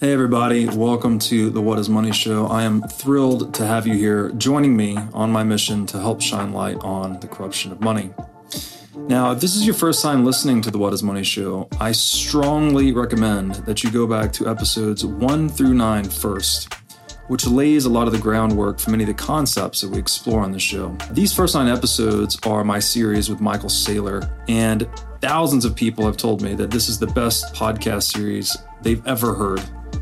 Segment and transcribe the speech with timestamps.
[0.00, 2.46] Hey, everybody, welcome to the What is Money Show.
[2.46, 6.54] I am thrilled to have you here joining me on my mission to help shine
[6.54, 8.08] light on the corruption of money.
[8.96, 11.92] Now, if this is your first time listening to the What is Money Show, I
[11.92, 16.72] strongly recommend that you go back to episodes one through nine first,
[17.28, 20.40] which lays a lot of the groundwork for many of the concepts that we explore
[20.40, 20.96] on the show.
[21.10, 24.88] These first nine episodes are my series with Michael Saylor, and
[25.20, 29.34] thousands of people have told me that this is the best podcast series they've ever
[29.34, 29.60] heard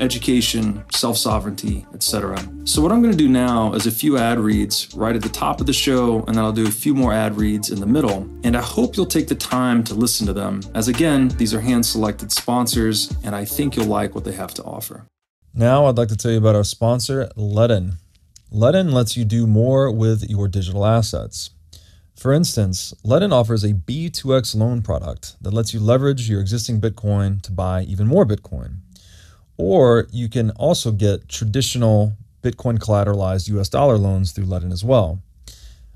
[0.00, 2.38] education, self sovereignty, etc.
[2.64, 5.28] So, what I'm going to do now is a few ad reads right at the
[5.28, 7.86] top of the show, and then I'll do a few more ad reads in the
[7.86, 8.28] middle.
[8.42, 11.60] And I hope you'll take the time to listen to them, as again, these are
[11.60, 15.06] hand selected sponsors, and I think you'll like what they have to offer.
[15.54, 17.94] Now, I'd like to tell you about our sponsor, Ledn.
[18.52, 21.50] Ledn lets you do more with your digital assets.
[22.16, 27.42] For instance, Ledn offers a B2X loan product that lets you leverage your existing Bitcoin
[27.42, 28.76] to buy even more Bitcoin.
[29.56, 35.22] Or you can also get traditional Bitcoin collateralized US dollar loans through Ledn as well.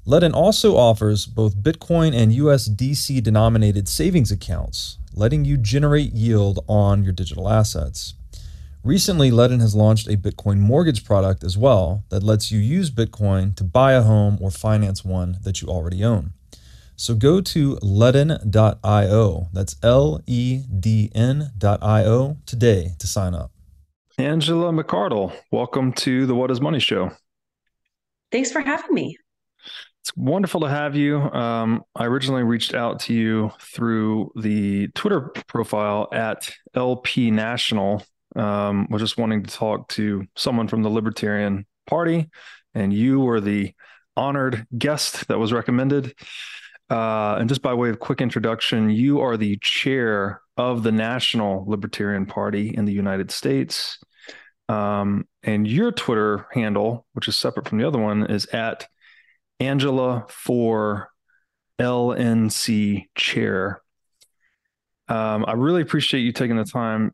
[0.06, 7.04] Ledn also offers both Bitcoin and USDC denominated savings accounts, letting you generate yield on
[7.04, 8.14] your digital assets.
[8.82, 13.54] Recently, Ledn has launched a Bitcoin mortgage product as well that lets you use Bitcoin
[13.56, 16.32] to buy a home or finance one that you already own.
[16.98, 19.48] So go to ledn.io.
[19.52, 23.52] That's L E D N.io today to sign up.
[24.18, 27.12] Angela McArdle, welcome to the What is Money Show.
[28.32, 29.16] Thanks for having me.
[30.02, 31.20] It's wonderful to have you.
[31.20, 38.04] Um, I originally reached out to you through the Twitter profile at LP National.
[38.34, 42.28] Um, was just wanting to talk to someone from the Libertarian Party,
[42.74, 43.72] and you were the
[44.16, 46.12] honored guest that was recommended.
[46.90, 51.64] Uh, and just by way of quick introduction, you are the chair of the National
[51.66, 53.98] Libertarian Party in the United States.
[54.68, 58.86] Um, and your Twitter handle, which is separate from the other one, is at
[59.60, 61.10] Angela for
[61.78, 63.82] LNC chair.
[65.08, 67.12] Um, I really appreciate you taking the time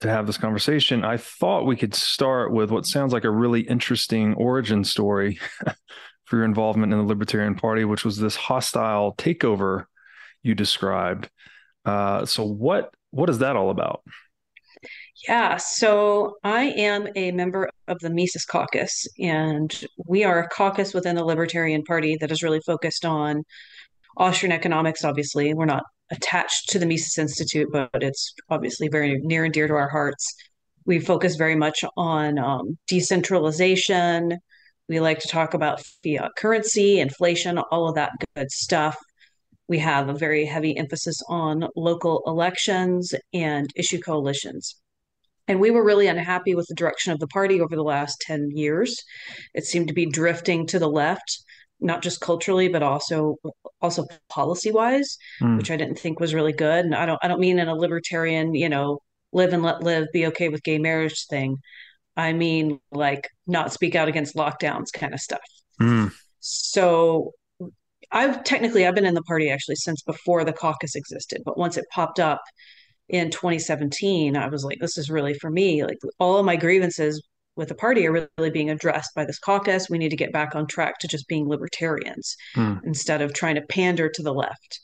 [0.00, 1.04] to have this conversation.
[1.04, 5.40] I thought we could start with what sounds like a really interesting origin story
[6.28, 9.86] for your involvement in the Libertarian Party, which was this hostile takeover
[10.42, 11.30] you described.
[11.84, 14.02] Uh, so what what is that all about?
[15.26, 20.94] Yeah, so I am a member of the Mises Caucus, and we are a caucus
[20.94, 23.42] within the Libertarian Party that is really focused on
[24.18, 25.04] Austrian economics.
[25.04, 29.66] Obviously, we're not attached to the Mises Institute, but it's obviously very near and dear
[29.66, 30.34] to our hearts.
[30.84, 34.38] We focus very much on um, decentralization,
[34.88, 38.96] we like to talk about fiat currency, inflation, all of that good stuff.
[39.68, 44.76] We have a very heavy emphasis on local elections and issue coalitions.
[45.46, 48.50] And we were really unhappy with the direction of the party over the last 10
[48.54, 48.94] years.
[49.54, 51.42] It seemed to be drifting to the left,
[51.80, 53.36] not just culturally, but also
[53.80, 55.56] also policy wise, mm.
[55.56, 56.84] which I didn't think was really good.
[56.84, 59.00] And I don't I don't mean in a libertarian, you know,
[59.32, 61.58] live and let live, be okay with gay marriage thing.
[62.18, 65.38] I mean like not speak out against lockdowns kind of stuff.
[65.80, 66.12] Mm.
[66.40, 67.32] So
[68.10, 71.76] I've technically I've been in the party actually since before the caucus existed, but once
[71.76, 72.42] it popped up
[73.08, 75.84] in 2017, I was like, this is really for me.
[75.84, 77.22] Like all of my grievances
[77.56, 79.88] with the party are really being addressed by this caucus.
[79.88, 82.80] We need to get back on track to just being libertarians mm.
[82.84, 84.80] instead of trying to pander to the left.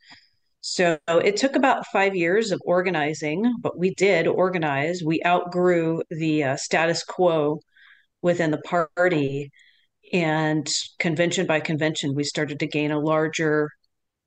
[0.67, 5.03] So it took about five years of organizing, but we did organize.
[5.05, 7.61] We outgrew the uh, status quo
[8.23, 9.51] within the party.
[10.11, 10.67] And
[10.99, 13.69] convention by convention, we started to gain a larger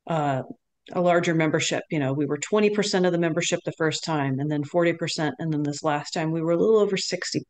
[0.05, 0.43] uh,
[0.91, 1.81] a larger membership.
[1.89, 5.31] You know, we were 20% of the membership the first time, and then 40%.
[5.39, 7.41] And then this last time, we were a little over 60%.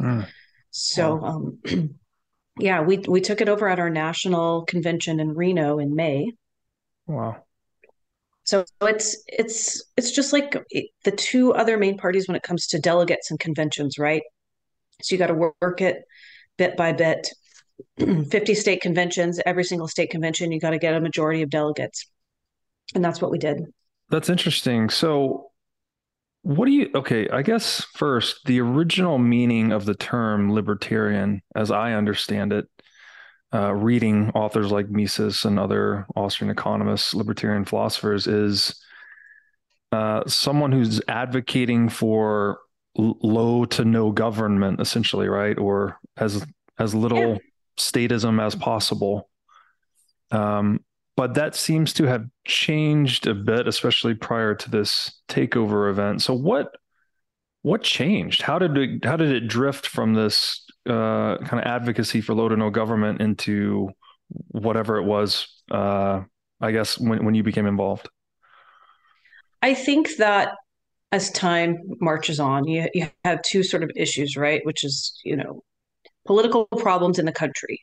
[0.00, 0.28] Mm.
[0.70, 1.26] So, wow.
[1.26, 1.98] um,
[2.60, 6.30] yeah, we, we took it over at our national convention in Reno in May.
[7.08, 7.42] Wow.
[8.50, 10.56] So it's it's it's just like
[11.04, 14.22] the two other main parties when it comes to delegates and conventions, right?
[15.02, 16.02] So you got to work it
[16.58, 17.28] bit by bit.
[17.98, 19.40] 50 state conventions.
[19.46, 22.10] Every single state convention, you got to get a majority of delegates.
[22.92, 23.62] And that's what we did.
[24.08, 24.90] That's interesting.
[24.90, 25.52] So,
[26.42, 31.70] what do you, okay, I guess first, the original meaning of the term libertarian, as
[31.70, 32.66] I understand it,
[33.52, 38.82] uh, reading authors like Mises and other Austrian economists, libertarian philosophers, is
[39.92, 42.60] uh, someone who's advocating for
[42.96, 45.58] low to no government, essentially, right?
[45.58, 46.44] Or as
[46.78, 47.38] as little yeah.
[47.76, 49.28] statism as possible.
[50.30, 50.84] Um,
[51.16, 56.22] but that seems to have changed a bit, especially prior to this takeover event.
[56.22, 56.76] So what
[57.62, 58.42] what changed?
[58.42, 62.48] How did it how did it drift from this uh, kind of advocacy for low
[62.48, 63.90] to no government into
[64.48, 65.62] whatever it was?
[65.70, 66.22] Uh,
[66.60, 68.08] I guess when when you became involved.
[69.62, 70.54] I think that
[71.12, 74.64] as time marches on, you you have two sort of issues, right?
[74.64, 75.62] Which is you know
[76.26, 77.82] political problems in the country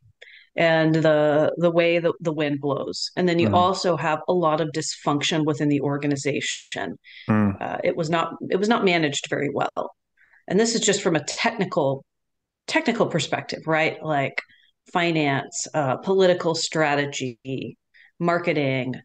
[0.57, 3.53] and the the way the, the wind blows and then you mm.
[3.53, 6.97] also have a lot of dysfunction within the organization
[7.29, 7.61] mm.
[7.61, 9.91] uh, it was not it was not managed very well
[10.47, 12.03] and this is just from a technical
[12.68, 14.02] technical perspective right?
[14.04, 14.42] Like
[14.94, 17.78] finance uh, political strategy
[18.19, 18.96] marketing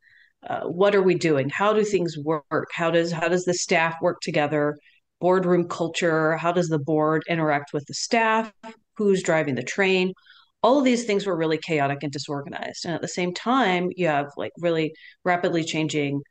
[0.49, 1.49] uh, what are we doing?
[1.49, 2.69] How do things work?
[2.73, 4.77] How does how does the staff work together?
[5.21, 8.53] Boardroom culture how does the board interact with the staff?
[8.97, 10.13] Who's driving the train?
[10.63, 12.85] All of these things were really chaotic and disorganized.
[12.85, 14.93] And at the same time, you have like really
[15.25, 16.23] rapidly changing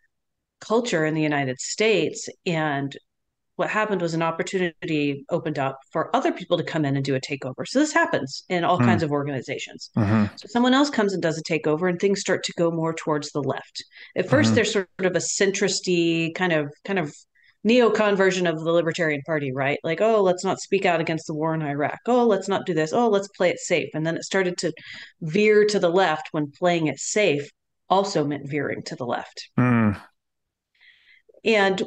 [0.62, 2.30] culture in the United States.
[2.45, 2.95] And
[3.61, 7.13] what happened was an opportunity opened up for other people to come in and do
[7.13, 7.67] a takeover.
[7.67, 8.85] So this happens in all mm.
[8.85, 9.91] kinds of organizations.
[9.95, 10.35] Mm-hmm.
[10.35, 13.31] So someone else comes and does a takeover and things start to go more towards
[13.33, 13.83] the left.
[14.15, 14.55] At 1st mm-hmm.
[14.55, 17.13] there's sort of a centristy kind of kind of
[17.63, 19.77] neocon version of the Libertarian Party, right?
[19.83, 21.99] Like, oh, let's not speak out against the war in Iraq.
[22.07, 22.93] Oh, let's not do this.
[22.93, 23.89] Oh, let's play it safe.
[23.93, 24.73] And then it started to
[25.21, 27.47] veer to the left when playing it safe
[27.91, 29.51] also meant veering to the left.
[29.59, 30.01] Mm.
[31.45, 31.83] And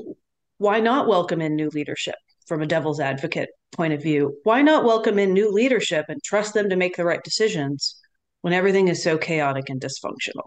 [0.59, 2.17] why not welcome in new leadership
[2.47, 4.37] from a devil's advocate point of view?
[4.45, 7.97] Why not welcome in new leadership and trust them to make the right decisions
[8.43, 10.47] when everything is so chaotic and dysfunctional?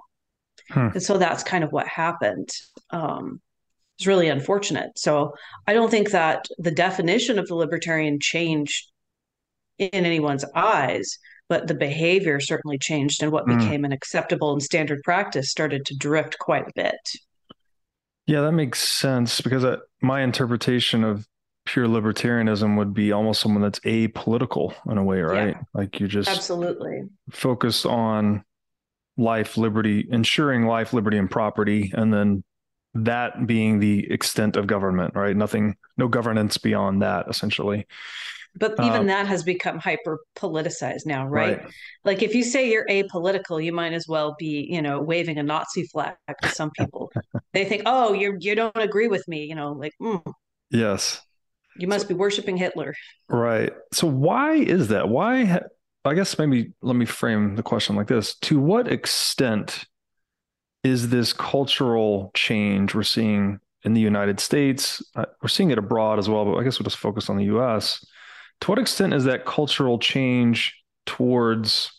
[0.69, 0.89] Hmm.
[0.93, 2.49] And so that's kind of what happened.
[2.89, 3.41] Um,
[3.99, 4.97] is really unfortunate.
[4.97, 5.33] So
[5.65, 8.91] I don't think that the definition of the libertarian changed
[9.77, 11.17] in anyone's eyes,
[11.49, 13.57] but the behavior certainly changed, and what mm.
[13.57, 16.99] became an acceptable and standard practice started to drift quite a bit.
[18.27, 21.25] Yeah, that makes sense because I, my interpretation of
[21.65, 25.55] pure libertarianism would be almost someone that's apolitical in a way, right?
[25.55, 28.43] Yeah, like you just absolutely focus on
[29.17, 32.43] life, liberty, ensuring life, liberty, and property, and then
[32.93, 35.35] that being the extent of government, right?
[35.35, 37.87] Nothing, no governance beyond that, essentially.
[38.55, 41.59] But even uh, that has become hyper politicized now, right?
[41.59, 41.71] right?
[42.03, 45.43] Like if you say you're apolitical, you might as well be, you know, waving a
[45.43, 47.11] Nazi flag to some people.
[47.53, 50.21] they think, oh, you you don't agree with me, you know, like, mm,
[50.71, 51.21] yes,
[51.77, 52.93] you must so, be worshiping Hitler.
[53.29, 53.71] Right.
[53.93, 55.09] So why is that?
[55.09, 55.61] Why?
[56.05, 59.85] I guess maybe let me frame the question like this: To what extent
[60.83, 65.03] is this cultural change we're seeing in the United States.
[65.15, 67.45] Uh, we're seeing it abroad as well, but I guess we'll just focus on the
[67.45, 68.05] US.
[68.61, 71.91] To what extent is that cultural change towards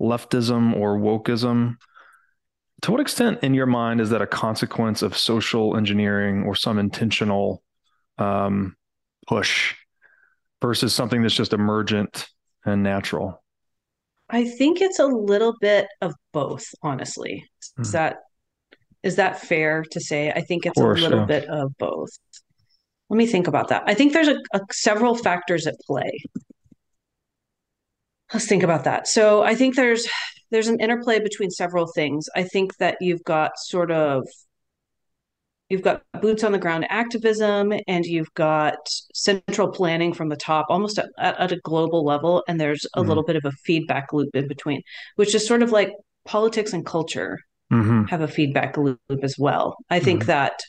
[0.00, 1.76] leftism or wokeism?
[2.82, 6.78] To what extent, in your mind, is that a consequence of social engineering or some
[6.78, 7.62] intentional
[8.18, 8.76] um,
[9.26, 9.74] push
[10.60, 12.26] versus something that's just emergent
[12.64, 13.42] and natural?
[14.28, 17.44] I think it's a little bit of both, honestly.
[17.78, 17.92] Is hmm.
[17.92, 18.16] that
[19.02, 20.30] is that fair to say?
[20.30, 21.26] I think it's course, a little yeah.
[21.26, 22.08] bit of both.
[23.14, 23.84] Let me think about that.
[23.86, 26.24] I think there's a, a, several factors at play.
[28.32, 29.06] Let's think about that.
[29.06, 30.08] So I think there's
[30.50, 32.28] there's an interplay between several things.
[32.34, 34.26] I think that you've got sort of
[35.68, 38.78] you've got boots on the ground activism and you've got
[39.14, 43.08] central planning from the top almost at, at a global level and there's a mm-hmm.
[43.10, 44.82] little bit of a feedback loop in between
[45.14, 45.92] which is sort of like
[46.24, 47.38] politics and culture
[47.72, 48.04] mm-hmm.
[48.06, 50.28] have a feedback loop as well i think mm-hmm.
[50.28, 50.60] that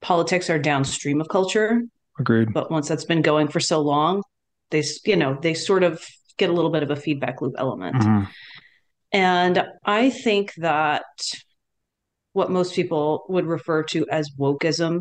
[0.00, 1.82] politics are downstream of culture
[2.18, 4.22] agreed but once that's been going for so long
[4.70, 6.04] they you know they sort of
[6.36, 8.24] get a little bit of a feedback loop element mm-hmm.
[9.12, 11.04] and i think that
[12.32, 15.00] what most people would refer to as wokeism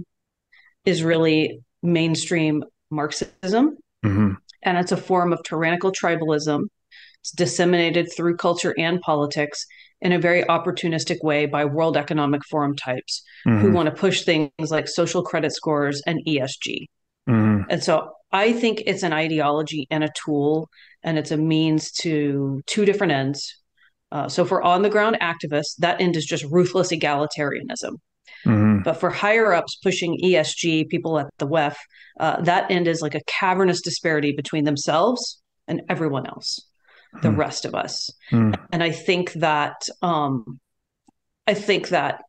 [0.86, 3.78] is really mainstream Marxism.
[4.06, 4.32] Mm-hmm.
[4.64, 6.64] And it's a form of tyrannical tribalism.
[7.22, 9.66] It's disseminated through culture and politics
[10.02, 13.60] in a very opportunistic way by World Economic Forum types mm-hmm.
[13.60, 16.86] who want to push things like social credit scores and ESG.
[17.28, 17.64] Mm-hmm.
[17.70, 20.70] And so I think it's an ideology and a tool,
[21.04, 23.56] and it's a means to two different ends.
[24.12, 27.98] Uh, so for on the ground activists, that end is just ruthless egalitarianism.
[28.46, 28.84] Mm-hmm.
[28.84, 31.76] But for higher ups pushing ESG, people at the WEF,
[32.20, 36.60] uh, that end is like a cavernous disparity between themselves and everyone else,
[37.22, 37.38] the mm.
[37.38, 38.12] rest of us.
[38.32, 38.56] Mm.
[38.72, 40.60] And I think that um,
[41.48, 42.22] I think that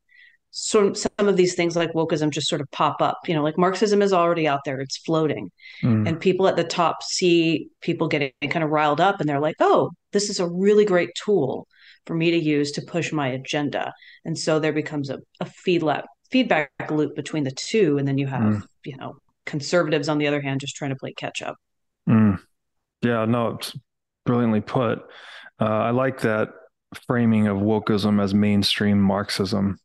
[0.50, 3.18] some some of these things like wokeism just sort of pop up.
[3.26, 5.50] You know, like Marxism is already out there; it's floating,
[5.82, 6.08] mm.
[6.08, 9.56] and people at the top see people getting kind of riled up, and they're like,
[9.60, 11.68] "Oh, this is a really great tool
[12.06, 13.92] for me to use to push my agenda."
[14.24, 18.26] And so there becomes a, a feedback feedback loop between the two, and then you
[18.26, 18.62] have mm.
[18.84, 21.56] you know conservatives on the other hand just trying to play catch up.
[22.08, 22.40] Mm.
[23.02, 23.76] Yeah, no, it's
[24.30, 25.00] brilliantly put.
[25.60, 26.50] Uh, I like that
[27.08, 29.76] framing of wokeism as mainstream Marxism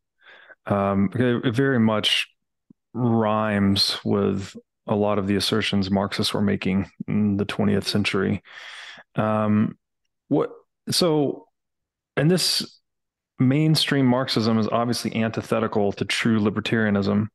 [0.67, 2.27] um, it very much
[2.93, 4.55] rhymes with
[4.87, 8.43] a lot of the assertions Marxists were making in the 20th century.
[9.15, 9.79] Um,
[10.27, 10.51] what
[10.91, 11.47] so,
[12.15, 12.79] and this
[13.39, 17.29] mainstream Marxism is obviously antithetical to true libertarianism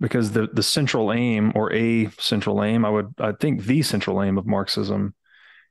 [0.00, 4.22] because the the central aim or a central aim, I would I think the central
[4.22, 5.14] aim of Marxism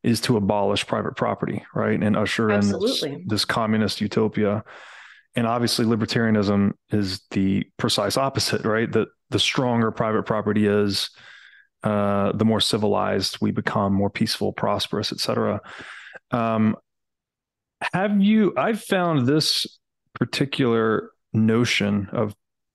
[0.08, 3.10] is to abolish private property, right, and usher Absolutely.
[3.10, 4.64] in this, this communist utopia.
[5.36, 8.90] And obviously libertarianism is the precise opposite right?
[8.92, 11.10] That the stronger private property is
[11.84, 15.62] uh, the more civilized we become more peaceful prosperous etc
[16.32, 16.76] um,
[17.94, 19.68] have you i've found this
[20.16, 22.34] particular notion of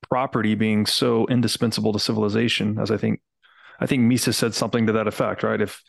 [0.08, 3.20] property being so indispensable to civilization as i think
[3.80, 5.60] i think mises said something to that effect right?
[5.60, 5.82] If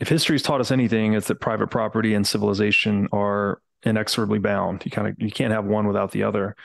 [0.00, 4.82] if history's taught us anything it's that private property and civilization are inexorably bound.
[4.84, 6.56] You kind of you can't have one without the other.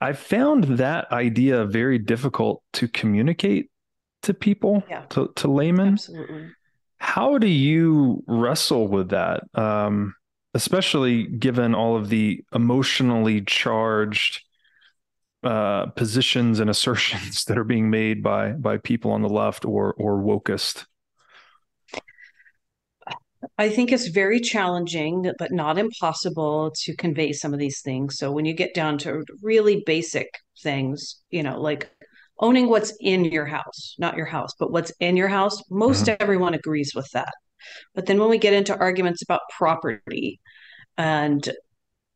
[0.00, 3.70] I found that idea very difficult to communicate
[4.22, 5.02] to people, yeah.
[5.10, 5.94] to, to laymen.
[5.94, 6.50] Absolutely.
[6.98, 9.42] How do you wrestle with that?
[9.54, 10.14] Um,
[10.54, 14.42] especially given all of the emotionally charged
[15.42, 19.94] uh, positions and assertions that are being made by by people on the left or
[19.94, 20.86] or wokest.
[23.56, 28.18] I think it's very challenging, but not impossible to convey some of these things.
[28.18, 30.28] So when you get down to really basic
[30.62, 31.90] things, you know, like
[32.38, 36.22] owning what's in your house, not your house, but what's in your house, most mm-hmm.
[36.22, 37.32] everyone agrees with that.
[37.94, 40.40] But then when we get into arguments about property
[40.98, 41.48] and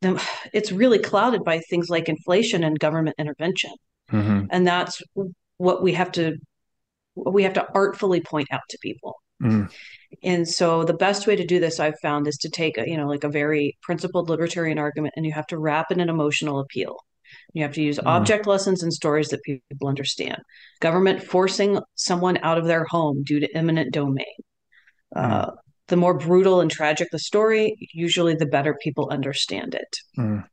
[0.00, 3.72] the, it's really clouded by things like inflation and government intervention.
[4.10, 4.46] Mm-hmm.
[4.50, 5.02] And that's
[5.56, 6.36] what we have to
[7.16, 9.14] we have to artfully point out to people.
[9.44, 9.70] Mm.
[10.22, 12.96] And so the best way to do this I've found is to take a, you
[12.96, 16.08] know, like a very principled libertarian argument and you have to wrap it in an
[16.08, 16.96] emotional appeal.
[17.52, 18.06] You have to use mm.
[18.06, 20.38] object lessons and stories that people understand.
[20.80, 24.24] Government forcing someone out of their home due to eminent domain.
[25.14, 25.30] Mm.
[25.30, 25.50] Uh,
[25.88, 29.96] the more brutal and tragic the story, usually the better people understand it.
[30.18, 30.44] Mm.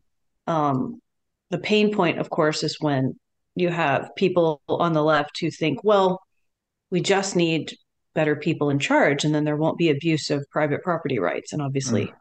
[0.48, 1.02] Um,
[1.50, 3.14] the pain point, of course, is when
[3.56, 6.22] you have people on the left who think, well,
[6.90, 7.74] we just need
[8.14, 11.54] better people in charge and then there won't be abuse of private property rights.
[11.54, 12.14] And obviously mm.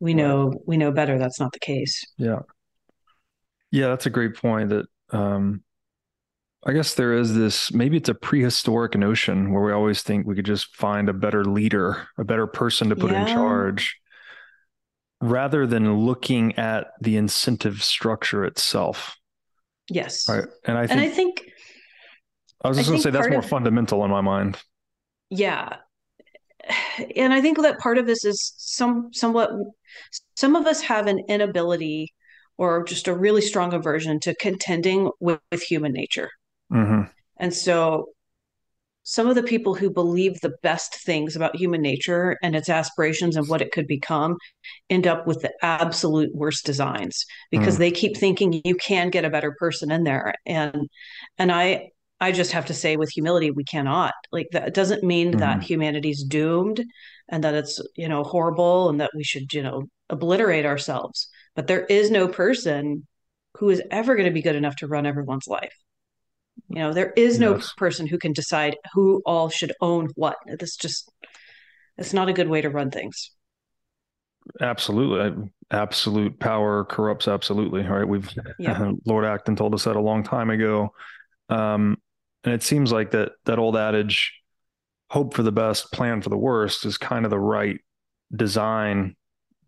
[0.00, 0.58] we know right.
[0.66, 1.18] we know better.
[1.18, 2.04] That's not the case.
[2.18, 2.40] Yeah.
[3.70, 5.62] Yeah that's a great point that um
[6.64, 10.34] i guess there is this maybe it's a prehistoric notion where we always think we
[10.34, 13.22] could just find a better leader a better person to put yeah.
[13.22, 13.98] in charge
[15.20, 19.16] rather than looking at the incentive structure itself.
[19.88, 20.28] Yes.
[20.28, 21.52] Right and i think, and I think
[22.64, 24.58] I was just going to say that's more of, fundamental in my mind
[25.32, 25.76] yeah
[27.16, 29.50] and i think that part of this is some somewhat
[30.36, 32.12] some of us have an inability
[32.58, 36.28] or just a really strong aversion to contending with, with human nature
[36.70, 37.02] mm-hmm.
[37.38, 38.06] and so
[39.04, 43.34] some of the people who believe the best things about human nature and its aspirations
[43.36, 44.36] and what it could become
[44.90, 47.78] end up with the absolute worst designs because mm.
[47.78, 50.76] they keep thinking you can get a better person in there and
[51.38, 51.88] and i
[52.22, 54.14] I just have to say with humility, we cannot.
[54.30, 55.40] Like that doesn't mean mm-hmm.
[55.40, 56.84] that humanity's doomed
[57.28, 61.28] and that it's, you know, horrible and that we should, you know, obliterate ourselves.
[61.56, 63.08] But there is no person
[63.58, 65.74] who is ever going to be good enough to run everyone's life.
[66.68, 67.72] You know, there is no yes.
[67.76, 70.36] person who can decide who all should own what.
[70.60, 71.10] This just
[71.98, 73.32] it's not a good way to run things.
[74.60, 75.50] Absolutely.
[75.72, 77.82] Absolute power corrupts absolutely.
[77.82, 78.06] Right.
[78.06, 78.92] We've yeah.
[79.06, 80.94] Lord Acton told us that a long time ago.
[81.48, 81.98] Um,
[82.44, 84.32] and it seems like that that old adage,
[85.10, 87.80] hope for the best, plan for the worst, is kind of the right
[88.34, 89.16] design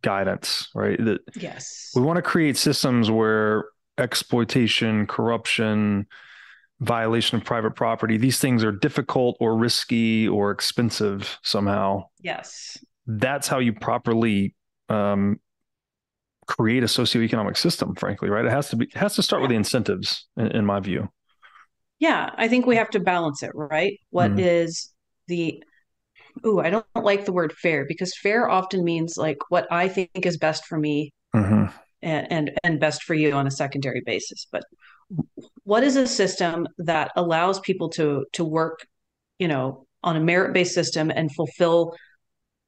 [0.02, 1.02] guidance, right?
[1.04, 3.66] That yes, we want to create systems where
[3.98, 6.06] exploitation, corruption,
[6.80, 12.04] violation of private property, these things are difficult or risky or expensive somehow.
[12.20, 12.78] Yes.
[13.06, 14.54] That's how you properly
[14.88, 15.40] um,
[16.46, 18.44] create a socioeconomic system, frankly, right?
[18.44, 21.10] It has to be it has to start with the incentives, in, in my view.
[21.98, 23.98] Yeah, I think we have to balance it, right?
[24.10, 24.40] What mm-hmm.
[24.40, 24.92] is
[25.28, 25.62] the
[26.44, 30.10] ooh, I don't like the word fair because fair often means like what I think
[30.14, 31.66] is best for me mm-hmm.
[32.02, 34.46] and, and and best for you on a secondary basis.
[34.50, 34.64] But
[35.64, 38.86] what is a system that allows people to to work,
[39.38, 41.94] you know, on a merit-based system and fulfill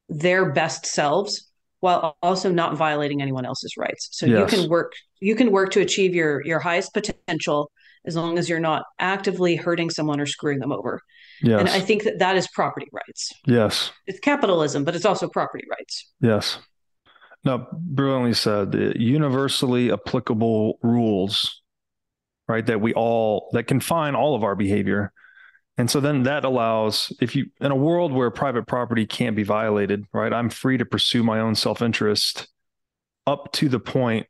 [0.09, 4.09] their best selves while also not violating anyone else's rights.
[4.11, 4.51] So yes.
[4.51, 7.71] you can work you can work to achieve your your highest potential
[8.07, 11.01] as long as you're not actively hurting someone or screwing them over.
[11.41, 11.59] Yes.
[11.59, 13.31] And I think that that is property rights.
[13.45, 13.91] Yes.
[14.07, 16.09] It's capitalism, but it's also property rights.
[16.21, 16.57] Yes.
[17.43, 18.71] No, brilliantly said.
[18.71, 21.61] The universally applicable rules,
[22.47, 22.65] right?
[22.65, 25.11] That we all that confine all of our behavior.
[25.77, 29.43] And so then that allows, if you, in a world where private property can't be
[29.43, 30.33] violated, right?
[30.33, 32.47] I'm free to pursue my own self interest
[33.27, 34.25] up to the point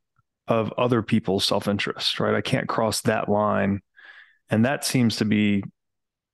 [0.47, 2.35] of other people's self interest, right?
[2.35, 3.81] I can't cross that line.
[4.49, 5.63] And that seems to be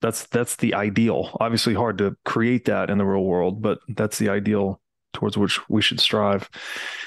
[0.01, 1.35] that's that's the ideal.
[1.39, 4.81] Obviously hard to create that in the real world, but that's the ideal
[5.13, 6.49] towards which we should strive.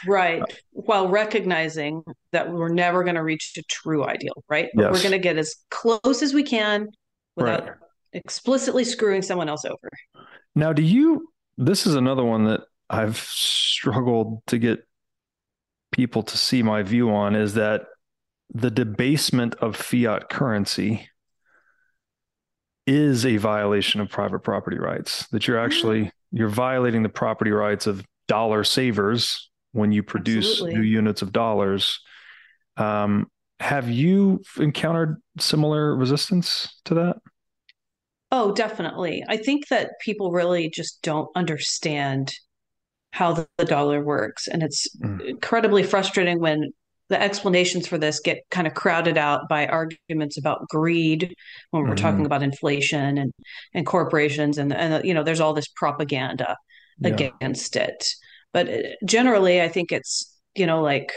[0.06, 0.42] Right.
[0.72, 4.68] While recognizing that we're never going to reach a true ideal, right?
[4.74, 4.92] But yes.
[4.92, 6.88] we're going to get as close as we can
[7.36, 7.76] without right.
[8.12, 9.90] explicitly screwing someone else over.
[10.54, 14.85] Now, do you this is another one that I've struggled to get
[15.92, 17.86] people to see my view on is that
[18.52, 21.08] the debasement of fiat currency
[22.86, 27.86] is a violation of private property rights that you're actually you're violating the property rights
[27.86, 30.78] of dollar savers when you produce Absolutely.
[30.78, 32.00] new units of dollars.
[32.76, 37.16] Um, have you encountered similar resistance to that?
[38.30, 39.24] Oh definitely.
[39.28, 42.32] I think that people really just don't understand
[43.16, 44.46] how the, the dollar works.
[44.46, 45.26] And it's mm.
[45.26, 46.70] incredibly frustrating when
[47.08, 51.34] the explanations for this get kind of crowded out by arguments about greed
[51.70, 52.04] when we're mm-hmm.
[52.04, 53.32] talking about inflation and
[53.72, 56.56] and corporations and and you know there's all this propaganda
[56.98, 57.10] yeah.
[57.10, 58.04] against it
[58.52, 61.12] but uh, generally i think it's you know like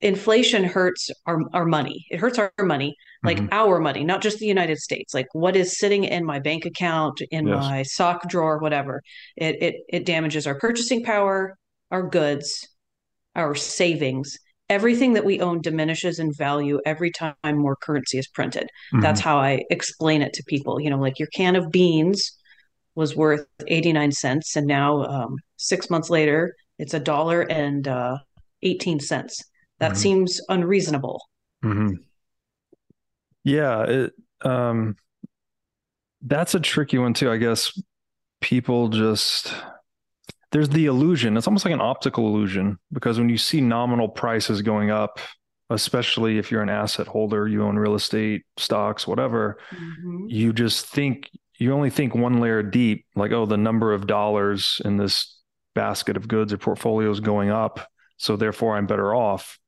[0.00, 2.06] inflation hurts our, our money.
[2.10, 3.52] It hurts our money, like mm-hmm.
[3.52, 5.14] our money, not just the United States.
[5.14, 7.56] Like what is sitting in my bank account, in yes.
[7.56, 9.02] my sock drawer, whatever.
[9.36, 11.56] It, it it damages our purchasing power,
[11.90, 12.68] our goods,
[13.34, 14.36] our savings.
[14.68, 18.64] Everything that we own diminishes in value every time more currency is printed.
[18.64, 19.00] Mm-hmm.
[19.00, 20.80] That's how I explain it to people.
[20.80, 22.32] You know, like your can of beans
[22.96, 28.18] was worth 89 cents, and now um, six months later, it's a dollar and uh,
[28.62, 29.40] 18 cents
[29.78, 29.98] that mm-hmm.
[29.98, 31.22] seems unreasonable.
[31.64, 31.94] Mm-hmm.
[33.44, 34.12] Yeah, it,
[34.42, 34.96] um,
[36.22, 37.30] that's a tricky one too.
[37.30, 37.80] I guess
[38.40, 39.54] people just
[40.52, 41.36] there's the illusion.
[41.36, 45.20] It's almost like an optical illusion because when you see nominal prices going up,
[45.70, 50.26] especially if you're an asset holder, you own real estate, stocks, whatever, mm-hmm.
[50.28, 54.80] you just think you only think one layer deep, like, oh, the number of dollars
[54.84, 55.40] in this
[55.74, 57.88] basket of goods or portfolio is going up.
[58.18, 59.58] So therefore I'm better off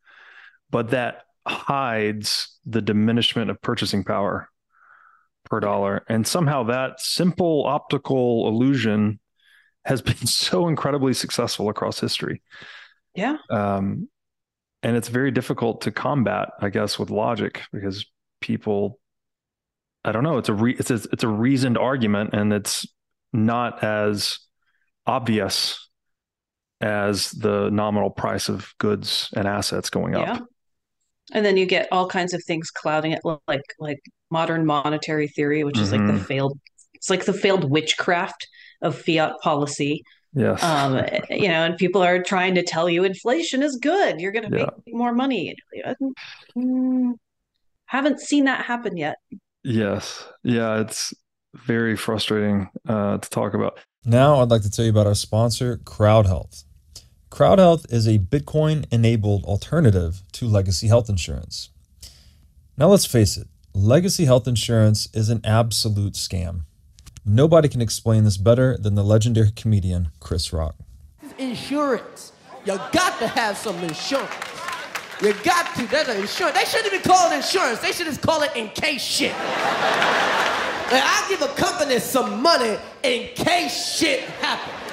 [0.70, 4.48] but that hides the diminishment of purchasing power
[5.44, 6.04] per dollar.
[6.09, 9.18] And somehow that simple optical illusion
[9.85, 12.42] has been so incredibly successful across history.
[13.14, 13.37] Yeah.
[13.50, 14.09] Um,
[14.83, 18.07] and it's very difficult to combat, I guess, with logic because
[18.40, 19.00] people,
[20.04, 22.87] I don't know, it's a re- it's a, it's a reasoned argument, and it's
[23.33, 24.38] not as
[25.04, 25.88] obvious
[26.81, 30.48] as the nominal price of goods and assets going up.
[31.31, 35.29] Yeah and then you get all kinds of things clouding it like like modern monetary
[35.29, 36.07] theory which is mm-hmm.
[36.07, 36.27] like the mm-hmm.
[36.27, 36.59] failed
[36.95, 38.49] it's like the failed witchcraft
[38.83, 40.03] of fiat policy
[40.35, 40.97] yes um
[41.31, 44.59] you know and people are trying to tell you inflation is good you're going to
[44.59, 44.69] yeah.
[44.87, 45.57] make more money
[46.57, 47.12] mm,
[47.87, 49.17] haven't seen that happen yet
[49.64, 51.14] yes yeah it's
[51.55, 55.79] very frustrating uh, to talk about now i'd like to tell you about our sponsor
[55.79, 56.64] crowd health
[57.31, 61.69] CrowdHealth is a Bitcoin enabled alternative to legacy health insurance.
[62.77, 66.62] Now, let's face it, legacy health insurance is an absolute scam.
[67.27, 70.77] Nobody can explain this better than the legendary comedian Chris Rock.
[71.37, 72.33] Insurance.
[72.64, 74.33] You got to have some insurance.
[75.21, 75.87] You got to.
[75.87, 76.57] That's an insurance.
[76.57, 77.81] They shouldn't even call it insurance.
[77.81, 79.33] They should just call it in case shit.
[79.33, 84.88] like, I give a company some money in case shit happens.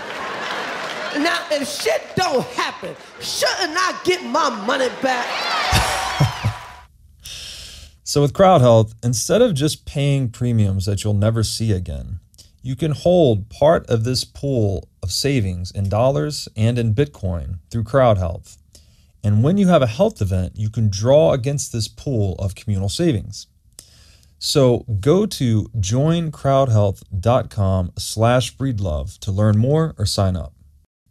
[1.18, 5.28] Now, if shit don't happen, shouldn't I get my money back?
[8.08, 12.20] So, with Crowd Health, instead of just paying premiums that you'll never see again,
[12.62, 17.84] you can hold part of this pool of savings in dollars and in Bitcoin through
[17.84, 18.58] Crowd Health.
[19.24, 22.90] And when you have a health event, you can draw against this pool of communal
[22.90, 23.48] savings.
[24.40, 30.54] So go to joincrowdhealth.com slash breedlove to learn more or sign up.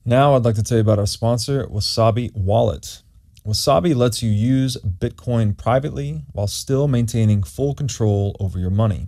[0.06, 3.00] Now I'd like to tell you about our sponsor, Wasabi Wallet.
[3.46, 9.06] Wasabi lets you use Bitcoin privately while still maintaining full control over your money.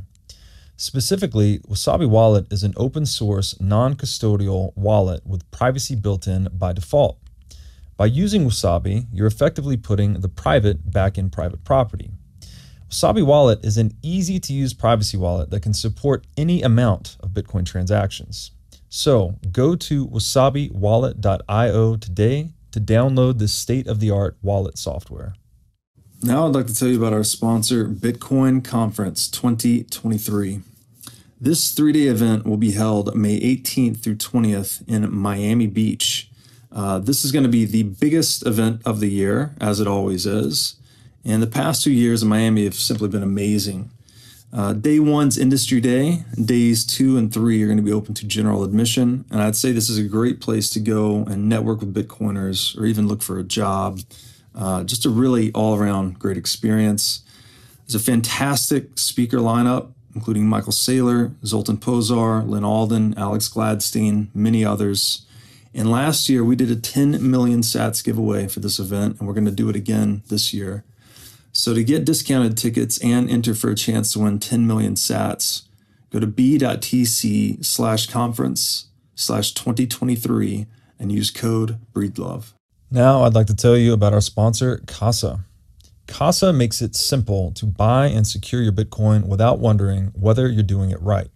[0.79, 6.73] Specifically, Wasabi Wallet is an open source, non custodial wallet with privacy built in by
[6.73, 7.19] default.
[7.99, 12.11] By using Wasabi, you're effectively putting the private back in private property.
[12.91, 17.33] Wasabi Wallet is an easy to use privacy wallet that can support any amount of
[17.33, 18.53] Bitcoin transactions.
[18.97, 25.35] So go to wasabiwallet.io today to download this state of the art wallet software.
[26.23, 30.63] Now, I'd like to tell you about our sponsor, Bitcoin Conference 2023.
[31.39, 36.31] This three day event will be held May 18th through 20th in Miami Beach.
[36.73, 40.25] Uh, this is going to be the biggest event of the year, as it always
[40.25, 40.77] is.
[41.23, 43.91] And the past two years in Miami have simply been amazing.
[44.57, 46.25] Uh, day one's industry day.
[46.42, 49.27] Days two and three are going to be open to general admission.
[49.31, 52.87] And I'd say this is a great place to go and network with Bitcoiners or
[52.87, 54.01] even look for a job.
[54.55, 57.23] Uh, just a really all around great experience.
[57.87, 64.64] There's a fantastic speaker lineup, including Michael Saylor, Zoltan Pozsar, Lyn Alden, Alex Gladstein, many
[64.64, 65.27] others.
[65.75, 69.35] And last year, we did a 10 million sats giveaway for this event, and we're
[69.35, 70.83] going to do it again this year.
[71.57, 75.62] So to get discounted tickets and enter for a chance to win 10 million sats,
[76.11, 80.66] go to b.tc slash conference slash 2023
[80.99, 82.53] and use code BREEDLOVE.
[82.90, 85.40] Now I'd like to tell you about our sponsor, Casa.
[86.07, 90.90] Casa makes it simple to buy and secure your Bitcoin without wondering whether you're doing
[90.90, 91.29] it right.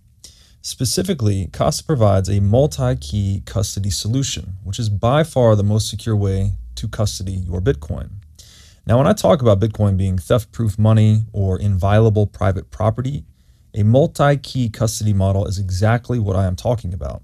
[0.60, 6.14] Specifically, Casa provides a multi key custody solution, which is by far the most secure
[6.14, 8.10] way to custody your Bitcoin.
[8.90, 13.24] Now, when I talk about Bitcoin being theft proof money or inviolable private property,
[13.72, 17.22] a multi key custody model is exactly what I am talking about.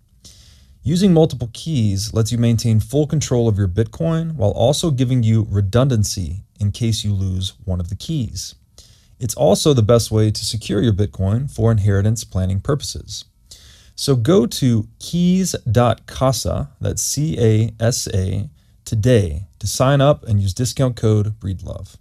[0.85, 5.49] Using multiple keys lets you maintain full control of your Bitcoin while also giving you
[5.51, 8.55] redundancy in case you lose one of the keys.
[9.19, 13.25] It's also the best way to secure your Bitcoin for inheritance planning purposes.
[13.97, 18.51] So go to keys.casa, that's C A S A,
[18.87, 21.97] today to sign up and use discount code BREEDLOVE.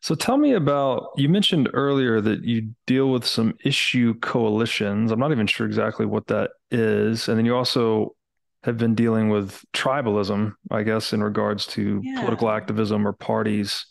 [0.00, 5.12] So tell me about you mentioned earlier that you deal with some issue coalitions.
[5.12, 7.28] I'm not even sure exactly what that is.
[7.28, 8.16] And then you also
[8.64, 12.20] have been dealing with tribalism, I guess, in regards to yeah.
[12.20, 13.86] political activism or parties.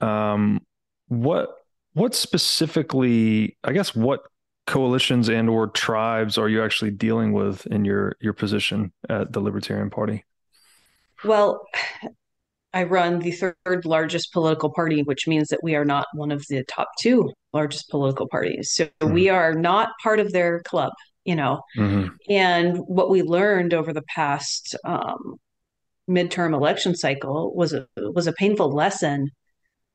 [0.00, 0.60] Um,
[1.08, 1.50] what
[1.94, 4.20] what specifically, I guess, what
[4.68, 9.40] coalitions and or tribes are you actually dealing with in your your position at the
[9.40, 10.24] Libertarian Party?
[11.24, 11.62] Well,
[12.72, 16.44] I run the third largest political party, which means that we are not one of
[16.48, 18.72] the top two largest political parties.
[18.72, 19.12] So mm-hmm.
[19.12, 20.92] we are not part of their club,
[21.24, 21.60] you know.
[21.76, 22.08] Mm-hmm.
[22.28, 25.36] And what we learned over the past um,
[26.08, 29.30] midterm election cycle was a was a painful lesson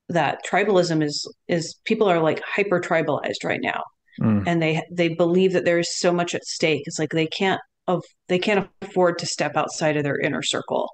[0.10, 3.82] that tribalism is is people are like hyper tribalized right now,
[4.20, 4.44] mm.
[4.48, 6.84] and they they believe that there is so much at stake.
[6.86, 10.90] It's like they can't of they can't afford to step outside of their inner circle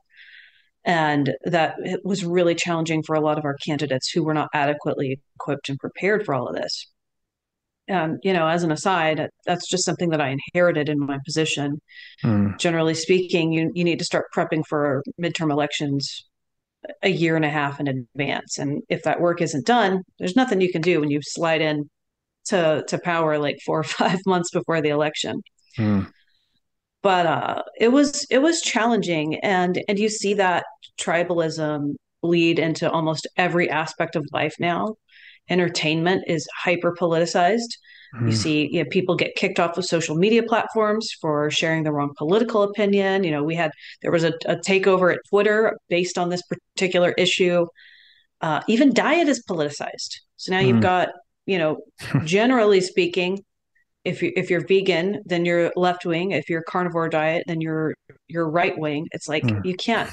[0.86, 4.50] and that it was really challenging for a lot of our candidates who were not
[4.54, 6.88] adequately equipped and prepared for all of this.
[7.88, 11.82] And you know as an aside that's just something that i inherited in my position.
[12.24, 12.58] Mm.
[12.60, 16.26] generally speaking you, you need to start prepping for midterm elections
[17.02, 18.58] a year and a half in advance.
[18.58, 21.90] And if that work isn't done there's nothing you can do when you slide in
[22.46, 25.42] to to power like four or five months before the election.
[25.78, 26.12] Mm
[27.02, 30.66] but uh, it was it was challenging and and you see that
[31.00, 34.96] tribalism bleed into almost every aspect of life now
[35.50, 37.78] entertainment is hyper politicized
[38.16, 38.22] mm.
[38.22, 38.32] you hmm.
[38.32, 42.14] see you know, people get kicked off of social media platforms for sharing the wrong
[42.18, 46.30] political opinion you know we had there was a, a takeover at twitter based on
[46.30, 46.44] this
[46.76, 47.66] particular issue
[48.42, 50.68] uh, even diet is politicized so now mm.
[50.68, 50.82] you've hmm.
[50.82, 51.10] got
[51.46, 51.78] you know
[52.26, 53.44] generally speaking
[54.06, 56.32] if you if you're vegan, then you're left wing.
[56.32, 57.94] If you're carnivore diet, then you're
[58.28, 59.08] you're right wing.
[59.12, 59.64] It's like mm.
[59.66, 60.10] you can't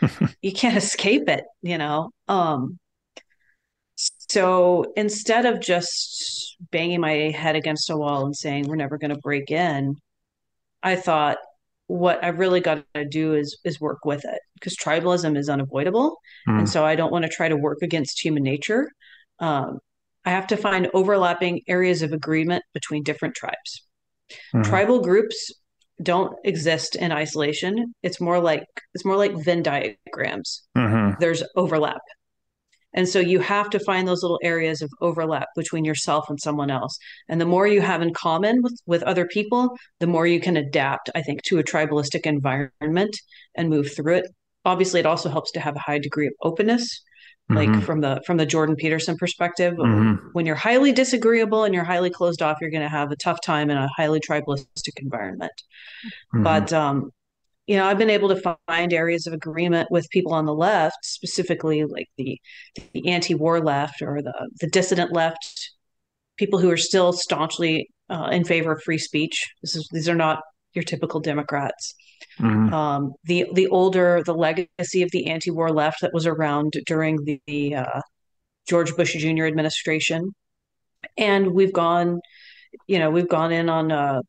[0.42, 2.10] you can't escape it, you know.
[2.26, 2.78] Um
[3.96, 9.12] so instead of just banging my head against a wall and saying we're never going
[9.12, 9.96] to break in,
[10.82, 11.38] I thought
[11.88, 16.16] what I've really got to do is is work with it because tribalism is unavoidable,
[16.48, 16.58] mm.
[16.58, 18.88] and so I don't want to try to work against human nature.
[19.40, 19.78] Um,
[20.24, 23.86] I have to find overlapping areas of agreement between different tribes.
[24.54, 24.64] Mhm.
[24.64, 25.52] Tribal groups
[26.02, 27.94] don't exist in isolation.
[28.02, 30.62] It's more like it's more like Venn diagrams.
[30.76, 31.18] Mhm.
[31.18, 32.02] There's overlap.
[32.94, 36.70] And so you have to find those little areas of overlap between yourself and someone
[36.70, 36.98] else.
[37.28, 40.56] And the more you have in common with, with other people, the more you can
[40.56, 43.14] adapt, I think, to a tribalistic environment
[43.54, 44.26] and move through it.
[44.64, 47.02] Obviously, it also helps to have a high degree of openness,
[47.50, 47.82] like Mhm.
[47.82, 49.74] from the from the Jordan Peterson perspective.
[49.74, 50.32] Mhm.
[50.32, 53.40] When you're highly disagreeable and you're highly closed off, you're going to have a tough
[53.40, 55.52] time in a highly tribalistic environment.
[56.34, 56.44] Mhm.
[56.44, 57.10] But um,
[57.66, 61.04] you know, I've been able to find areas of agreement with people on the left,
[61.04, 62.40] specifically like the
[62.92, 65.70] the anti-war left or the the dissident left,
[66.36, 69.46] people who are still staunchly uh, in favor of free speech.
[69.62, 70.42] This is these are not
[70.74, 71.94] your typical Democrats.
[72.40, 72.72] Mhm.
[72.72, 77.40] Um, the the older the legacy of the anti-war left that was around during the,
[77.46, 78.00] the uh,
[78.68, 79.46] George Bush Jr.
[79.46, 80.32] administration,
[81.16, 82.20] and we've gone,
[82.86, 84.20] you know, we've gone in on uh,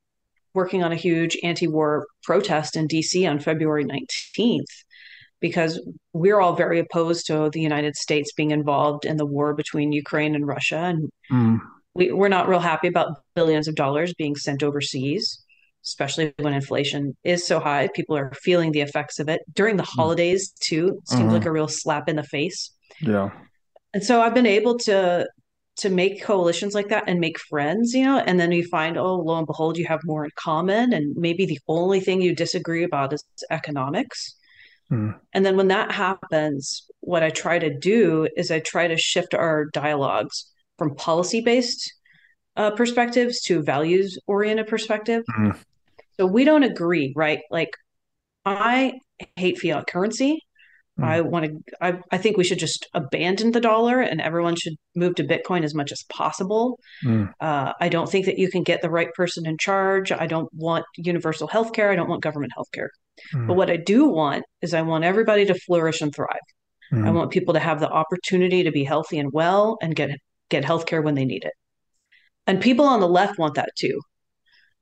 [0.54, 3.26] working on a huge anti-war protest in D.C.
[3.28, 4.64] on February 19th
[5.42, 5.80] because
[6.12, 10.36] we're all very opposed to the United States being involved in the war between Ukraine
[10.36, 11.60] and Russia, and Mhm.
[11.94, 15.44] we, we're not real happy about billions of dollars being sent overseas,
[15.90, 17.90] especially when inflation is so high.
[18.00, 20.86] People are feeling the effects of it during the holidays too.
[21.06, 21.34] Seems Mhm.
[21.38, 22.72] like a real slap in the face.
[23.02, 23.30] Yeah.
[23.94, 25.28] And so I've been able to
[25.84, 29.16] to make coalitions like that and make friends, you know, and then you find, oh,
[29.16, 32.84] lo and behold, you have more in common, and maybe the only thing you disagree
[32.84, 34.36] about is economics.
[34.92, 35.16] Mhm.
[35.32, 39.34] And then when that happens, what I try to do is I try to shift
[39.34, 41.82] our dialogues from policy based
[42.58, 45.24] uh, perspectives to values oriented perspective.
[45.30, 45.56] Mhm.
[46.20, 47.40] So we don't agree, right?
[47.50, 47.70] Like
[48.46, 48.94] I
[49.38, 50.40] hate fiat currency.
[51.00, 51.04] Mm.
[51.06, 51.52] I want to.
[51.82, 55.64] I, I think we should just abandon the dollar, and everyone should move to Bitcoin
[55.64, 56.78] as much as possible.
[57.06, 57.32] Mm.
[57.40, 60.12] Uh, I don't think that you can get the right person in charge.
[60.12, 61.90] I don't want universal health care.
[61.90, 62.90] I don't want government health care.
[63.34, 63.48] Mm.
[63.48, 66.48] But what I do want is I want everybody to flourish and thrive.
[66.92, 67.14] I Mhm.
[67.14, 70.10] want people to have the opportunity to be healthy and well and get
[70.50, 71.54] get health care when they need it.
[72.48, 74.02] And people on the left want that too.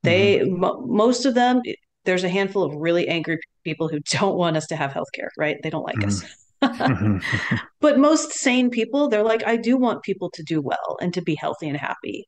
[0.02, 1.60] They mo- most of them
[2.04, 5.30] there's a handful of really angry people who don't want us to have health care,
[5.36, 5.56] right?
[5.62, 6.24] They don't like us.
[6.62, 7.22] Mhm.
[7.80, 11.22] but most sane people, they're like I do want people to do well and to
[11.22, 12.26] be healthy and happy.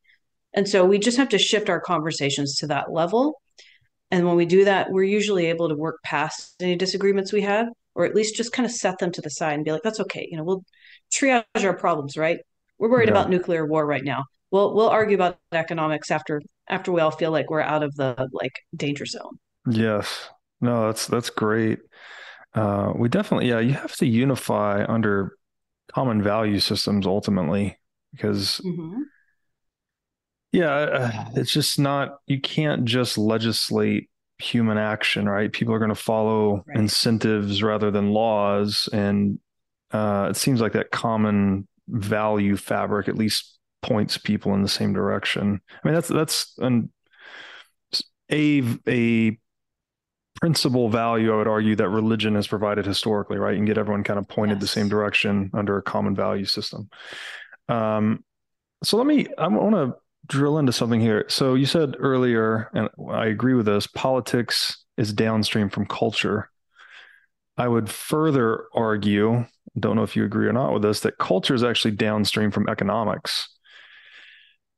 [0.53, 3.41] And so we just have to shift our conversations to that level.
[4.11, 7.67] And when we do that, we're usually able to work past any disagreements we have,
[7.95, 9.99] or at least just kind of set them to the side and be like, that's
[10.01, 10.27] okay.
[10.29, 10.63] You know, we'll
[11.13, 12.39] triage our problems, right?
[12.77, 13.13] We're worried Yeah.
[13.13, 14.25] about nuclear war right now.
[14.51, 18.29] We'll we'll argue about economics after after we all feel like we're out of the
[18.33, 19.37] like danger zone.
[19.69, 20.29] Yes.
[20.59, 21.79] No, that's that's great.
[22.53, 25.37] Uh, we definitely, yeah, you have to unify under
[25.93, 27.77] common value systems ultimately,
[28.11, 29.03] because Mhm.
[30.51, 35.51] yeah, uh, it's just not, you can't just legislate human action, right?
[35.51, 36.77] People are going to follow Right.
[36.77, 39.39] incentives rather than laws, and
[39.91, 44.93] uh, it seems like that common value fabric at least points people in the same
[44.93, 45.61] direction.
[45.83, 46.91] I mean, that's that's an
[48.31, 49.37] a a
[50.39, 53.55] principal value I would argue that religion has provided historically, right?
[53.55, 56.89] And get everyone kind of pointed the same direction under a common value system.
[57.69, 58.23] Um,
[58.83, 61.25] so let me, I want to drill into something here.
[61.27, 66.49] So you said earlier, and I agree with this, politics is downstream from culture.
[67.57, 69.45] I would further argue,
[69.79, 72.67] don't know if you agree or not with this, that culture is actually downstream from
[72.67, 73.47] economics.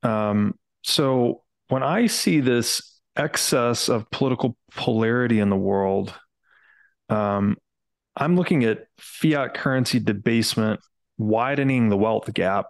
[0.04, 6.14] Um, so when I see this excess of political polarity in the world,
[7.10, 7.58] um,
[8.16, 10.80] I'm looking at fiat currency debasement
[11.18, 12.68] widening the wealth gap.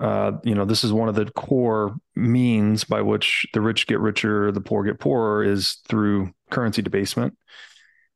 [0.00, 4.00] Uh, you know, this is one of the core means by which the rich get
[4.00, 7.36] richer, the poor get poorer, is through currency debasement.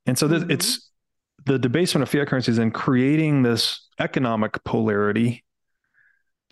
[0.06, 0.50] And so this, Mhm.
[0.50, 0.90] it's
[1.44, 5.44] the debasement of fiat currencies and creating this economic polarity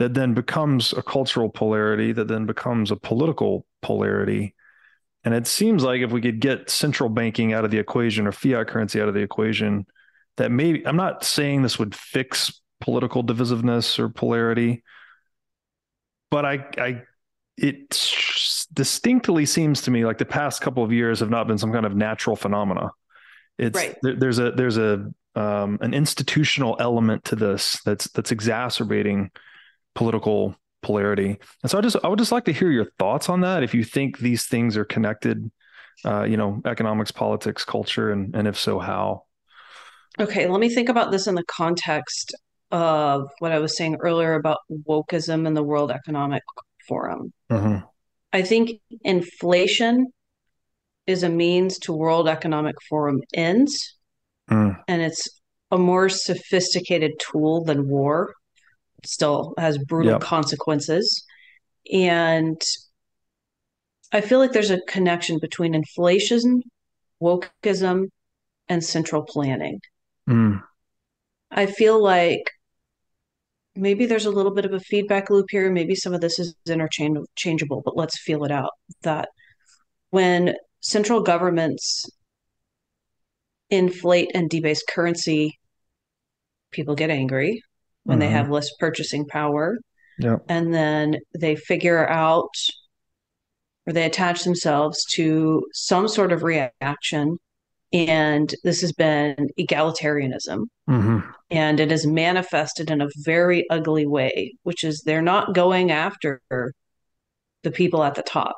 [0.03, 4.53] that then becomes a cultural polarity, that then becomes a political polarity.
[5.23, 8.33] And it seems like if we could get central banking out of the equation or
[8.33, 9.87] fiat currency out of the equation,
[10.39, 14.83] that maybe I'm not saying this would fix political divisiveness or polarity,
[16.33, 17.03] but I, I,
[17.57, 17.91] it
[18.73, 21.87] distinctly seems to me like the past couple of years have not been some kind
[21.87, 22.91] of natural phenomena.
[23.57, 23.97] It's Right.
[24.03, 29.31] there, there's a there's a um, an institutional element to this that's that's exacerbating
[29.95, 31.39] political polarity.
[31.63, 33.63] And so I just I would just like to hear your thoughts on that.
[33.63, 35.51] If you think these things are connected,
[36.05, 39.25] uh, you know, economics, politics, culture, and and if so, how?
[40.19, 42.35] Okay, let me think about this in the context
[42.71, 46.43] of what I was saying earlier about wokeism and the World Economic
[46.89, 47.33] Forum.
[47.51, 47.85] Mm-hmm.
[48.33, 50.07] I think inflation
[51.07, 53.97] is a means to World Economic Forum ends,
[54.51, 54.77] Mm.
[54.89, 55.29] and it's
[55.71, 58.35] a more sophisticated tool than war.
[59.05, 60.21] Still has brutal Yep.
[60.21, 61.25] consequences.
[61.93, 62.61] And
[64.13, 66.63] I feel like there's a connection between inflation,
[67.21, 68.09] wokeism,
[68.69, 69.81] and central planning.
[70.29, 70.63] Mm.
[71.51, 72.45] I feel like
[73.75, 75.71] maybe there's a little bit of a feedback loop here.
[75.71, 78.73] Maybe some of this is interchangeable, but let's feel it out.
[79.03, 79.31] That
[80.11, 82.05] when central governments
[83.71, 85.59] inflate and debase currency,
[86.71, 87.63] people get angry
[88.05, 88.33] when they Mhm.
[88.33, 89.79] have less purchasing power.
[90.19, 90.45] Yep.
[90.49, 92.55] And then they figure out
[93.87, 97.39] or they attach themselves to some sort of reaction.
[97.93, 100.67] And this has been egalitarianism.
[100.89, 101.19] Mm-hmm.
[101.51, 106.41] and it is manifested in a very ugly way, which is they're not going after
[106.51, 108.57] the people at the top.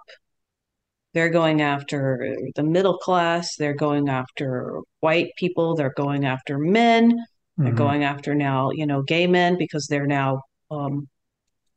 [1.12, 7.18] They're going after the middle class, they're going after white people, they're going after men,
[7.62, 7.76] they're Mhm.
[7.78, 11.08] going after now, you know, gay men because they're now um,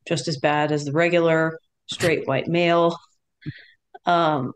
[0.07, 2.97] just as bad as the regular straight white male.
[4.05, 4.53] Um,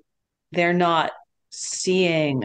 [0.52, 1.12] they're not
[1.50, 2.44] seeing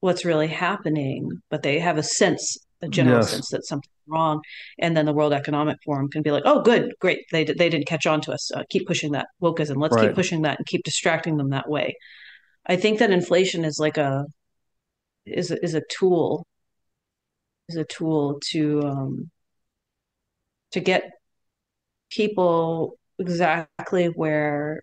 [0.00, 3.30] what's really happening, but they have a sense, a general Yes.
[3.30, 4.42] sense that something's wrong.
[4.78, 7.86] And then the World Economic Forum can be like, "Oh, good, great, they they didn't
[7.86, 8.50] catch on to us.
[8.52, 9.80] Uh, keep pushing that wokeism.
[9.80, 10.08] Let's Right.
[10.08, 11.94] keep pushing that and keep distracting them that way."
[12.66, 14.26] I think that inflation is like a
[15.26, 16.46] is a, is a tool
[17.68, 19.30] is a tool to um,
[20.72, 21.10] to get
[22.10, 24.82] people exactly where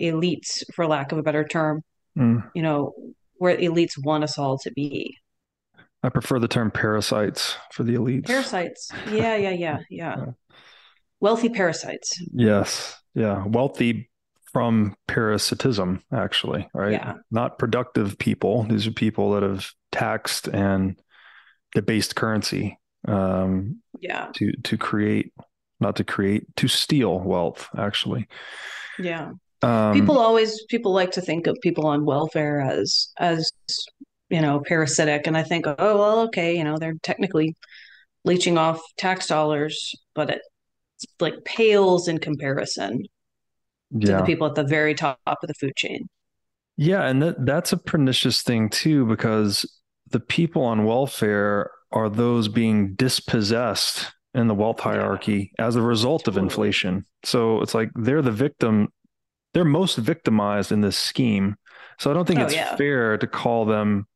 [0.00, 1.82] elites, for lack of a better term,
[2.16, 2.48] Mm.
[2.54, 2.94] you know,
[3.38, 5.16] where elites want us all to be.
[6.04, 8.26] I prefer the term parasites for the elites.
[8.26, 8.90] Parasites.
[9.10, 10.16] Yeah, yeah, yeah, yeah.
[10.18, 10.26] Yeah.
[11.20, 12.22] Wealthy parasites.
[12.32, 12.96] Yes.
[13.14, 13.44] Yeah.
[13.46, 14.10] Wealthy
[14.52, 16.92] from parasitism, actually, right?
[16.92, 17.14] Yeah.
[17.32, 18.62] Not productive people.
[18.64, 21.00] These are people that have taxed and
[21.74, 25.32] debased currency um, Yeah, to to create,
[25.80, 28.28] not to create, to steal wealth, actually.
[28.98, 29.32] yeah.
[29.62, 33.50] Um, People always people like to think of people on welfare as as
[34.30, 37.54] you know parasitic, and I think, oh well, okay, you know, they're technically
[38.24, 40.42] leeching off tax dollars, but it
[41.20, 43.02] like pales in comparison
[44.00, 46.08] to the people at the very top of the food chain.
[46.76, 49.64] Yeah, and that that's a pernicious thing too, because
[50.14, 56.28] the people on welfare are those being dispossessed in the wealth hierarchy as a result
[56.28, 57.04] of inflation.
[57.24, 58.88] So it's like they're the victim,
[59.54, 61.56] they're most victimized in this scheme.
[61.98, 62.76] So I don't think Oh, it's yeah.
[62.76, 64.06] fair to call them.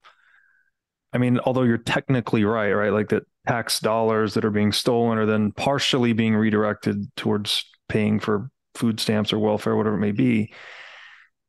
[1.12, 2.92] I mean, although you're technically right, right?
[2.92, 8.20] Like that tax dollars that are being stolen are then partially being redirected towards paying
[8.20, 10.52] for food stamps or welfare, whatever it may be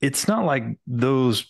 [0.02, 1.46] it's not like those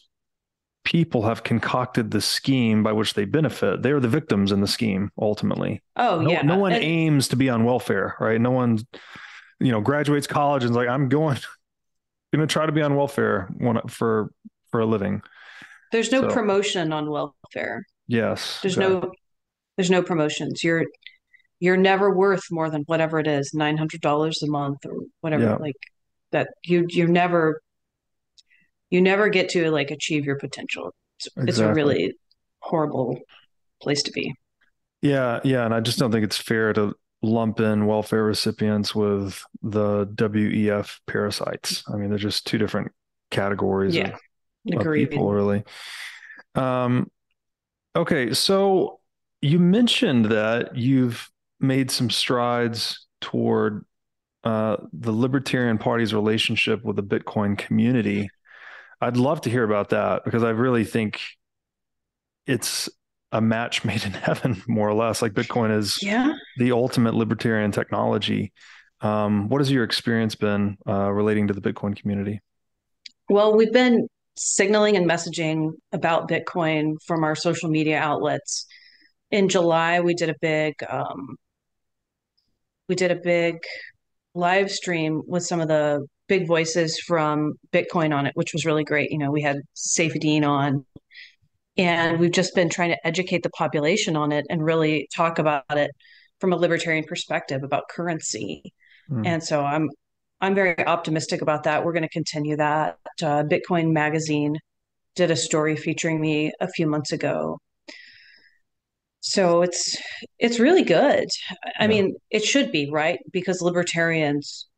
[0.89, 3.84] people have concocted the scheme by which they benefit.
[3.84, 5.84] They're the victims in the scheme ultimately.
[5.95, 8.41] Oh no, yeah, no one And- aims to be on welfare, right?
[8.41, 8.80] No one,
[9.60, 11.38] you know, graduates college and is like, I'm going,
[12.34, 14.32] going to try to be on welfare one for
[14.71, 15.21] for a living.
[15.91, 17.86] there's no so- promotion on welfare.
[18.08, 19.12] Yes, There's no
[19.78, 20.63] there's no promotions.
[20.63, 20.86] You're
[21.60, 25.43] you're never worth more than whatever it is, nine hundred dollars a month or whatever.
[25.43, 25.56] Yeah.
[25.58, 25.75] Like
[26.32, 27.62] that you you're never
[28.89, 30.93] you never get to like achieve your potential.
[31.17, 32.15] It's, it's a really
[32.60, 33.19] horrible
[33.82, 34.34] place to be.
[35.02, 39.43] Yeah, yeah, and I just don't think it's fair to lump in welfare recipients with
[39.62, 41.84] the WEF parasites.
[41.91, 42.91] I mean, they're just two different
[43.32, 44.15] categories Yeah.
[44.73, 45.63] of, of people, really.
[46.56, 47.10] Um,
[47.95, 48.99] okay, so
[49.41, 53.86] you mentioned that you've made some strides toward
[54.43, 58.30] uh, the Libertarian Party's relationship with the Bitcoin community.
[59.02, 61.22] I'd love to hear about that because I really think
[62.46, 62.90] it's
[63.32, 65.21] a match made in heaven, more or less.
[65.21, 66.34] Like Bitcoin is Yeah.
[66.58, 68.52] the ultimate libertarian technology.
[69.02, 72.42] Um, what has your experience been uh, relating to the Bitcoin community?
[73.30, 78.65] Well, we've been signaling and messaging about Bitcoin from our social media outlets.
[79.32, 81.38] In July, we did a big um,
[82.90, 83.60] we did a big
[84.34, 88.86] live stream with some of the big voices from Bitcoin on it, which was really
[88.86, 89.12] great.
[89.12, 90.86] You know, we had Saifedean on,
[91.77, 95.63] and we've just been trying to educate the population on it and really talk about
[95.71, 95.92] it
[96.40, 98.73] from a libertarian perspective about currency.
[99.12, 99.25] Mm.
[99.25, 99.90] And so I'm
[100.40, 101.84] I'm very optimistic about that.
[101.84, 102.98] We're going to continue that.
[103.21, 104.58] Uh, Bitcoin Magazine
[105.15, 107.60] did a story featuring me a few months ago.
[109.19, 109.98] So it's
[110.38, 111.27] it's really good.
[111.77, 111.88] I yeah.
[111.88, 113.19] mean, it should be, right?
[113.34, 114.69] Because libertarians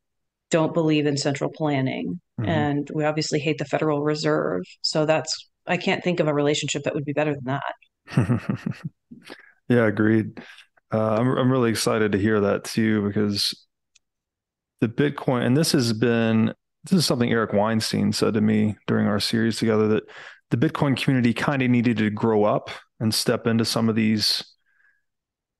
[0.52, 2.49] don't believe in central planning mm-hmm.
[2.49, 4.64] and we obviously hate the Federal Reserve.
[4.82, 8.62] So that's I can't think of a relationship that would be better than that.
[9.70, 10.39] yeah, agreed.
[10.93, 13.68] Uh, I'm I'm really excited to hear that too because
[14.82, 19.08] the Bitcoin and this has been this is something Eric Weinstein said to me during
[19.08, 20.04] our series together that
[20.49, 24.43] the Bitcoin community kind of needed to grow up and step into some of these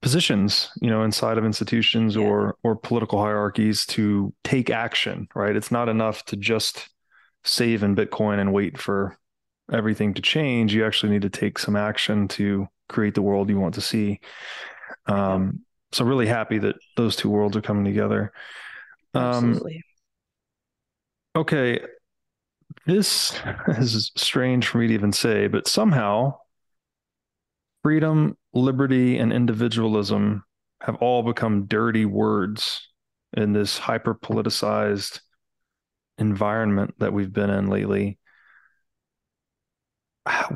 [0.02, 2.24] positions, you know, inside of institutions yeah.
[2.24, 5.56] or or political hierarchies to take action, right?
[5.56, 6.90] It's not enough to just
[7.44, 9.18] save in Bitcoin and wait for
[9.72, 10.74] everything to change.
[10.74, 14.20] You actually need to take some action to create the world you want to see.
[15.08, 18.32] Um, so really happy that those two worlds are coming together.
[19.14, 19.84] Um, Absolutely.
[21.36, 21.80] Okay,
[22.86, 26.38] this is strange for me to even say, but somehow
[27.84, 30.44] freedom, liberty, and individualism
[30.82, 32.88] have all become dirty words
[33.34, 35.22] in this hyper politicized
[36.18, 38.18] environment that we've been in lately.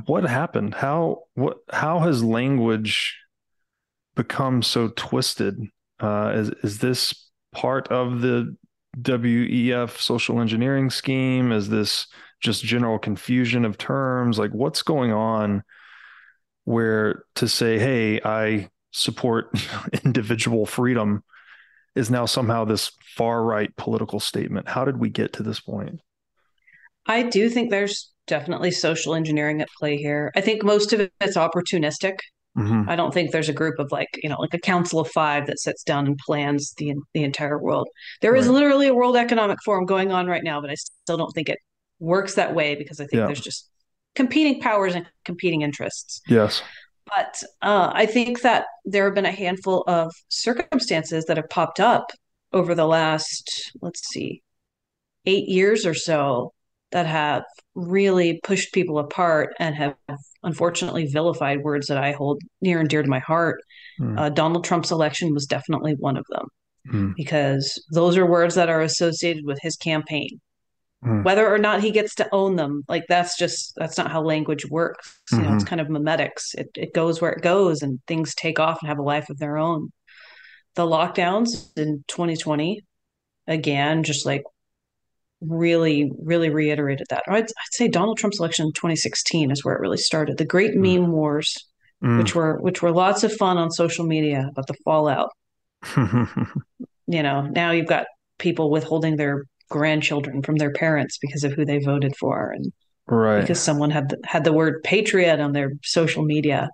[0.06, 0.76] What happened?
[0.76, 3.18] How what how has language
[4.16, 5.60] become so twisted?
[6.00, 8.56] Uh, is is this part of the
[9.02, 11.52] WEF social engineering scheme?
[11.52, 12.08] Is this
[12.42, 14.38] just general confusion of terms?
[14.38, 15.64] Like, what's going on
[16.66, 19.50] where to say, hey, I support
[20.04, 21.24] individual freedom
[21.96, 24.68] is now somehow this far right political statement?
[24.68, 26.02] How did we get to this point?
[27.06, 30.32] I do think there's definitely social engineering at play here.
[30.36, 32.18] I think most of it's opportunistic.
[32.58, 32.90] Mm-hmm.
[32.90, 35.46] I don't think there's a group of like, you know, like a council of five
[35.48, 37.88] that sits down and plans the the entire world.
[38.22, 38.40] There right.
[38.40, 41.50] is literally a World Economic Forum going on right now, but I still don't think
[41.50, 41.60] it
[42.00, 43.26] works that way because I think yeah.
[43.28, 43.70] there's just
[44.16, 46.22] competing powers and competing interests.
[46.28, 46.62] Yes.
[47.06, 51.80] But uh, I think that there have been a handful of circumstances that have popped
[51.80, 52.12] up
[52.52, 54.42] over the last, let's see,
[55.26, 56.54] eight years or so
[56.92, 57.44] that have
[57.76, 59.96] really pushed people apart and have
[60.44, 63.60] unfortunately vilified words that I hold near and dear to my heart.
[64.00, 64.20] Mm.
[64.20, 66.48] Uh, Donald Trump's election was definitely one of them
[66.92, 67.14] mm.
[67.16, 70.40] because those are words that are associated with his campaign.
[71.06, 71.24] Mm.
[71.24, 74.66] Whether or not he gets to own them, like that's just that's not how language
[74.66, 75.20] works.
[75.32, 75.48] You mm-hmm.
[75.48, 75.70] know, it's mm-hmm.
[75.70, 76.56] kind of memetics.
[76.56, 79.38] It it goes where it goes, and things take off and have a life of
[79.38, 79.92] their own.
[80.74, 82.82] The lockdowns in 2020,
[83.48, 84.44] again, just like
[85.42, 87.24] really, really reiterated that.
[87.28, 90.38] I'd, I'd, say Donald Trump's election in 2016 is where it really started.
[90.38, 91.00] The great mm.
[91.00, 91.56] meme wars,
[92.04, 92.18] mm.
[92.18, 95.30] which were which were lots of fun on social media about the fallout.
[95.96, 98.08] you know, now you've got
[98.40, 102.72] people withholding their grandchildren from their parents because of who they voted for, and
[103.08, 106.70] right because someone had the, had the word patriot on their social media.